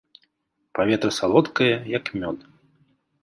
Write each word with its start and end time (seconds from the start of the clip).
Паветра 0.77 1.11
салодкае, 1.19 1.69
як 1.99 2.05
мёд. 2.21 2.37